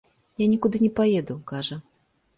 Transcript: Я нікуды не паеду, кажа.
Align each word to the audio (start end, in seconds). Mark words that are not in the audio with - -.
Я 0.43 0.47
нікуды 0.53 0.81
не 0.85 0.89
паеду, 1.01 1.37
кажа. 1.53 1.79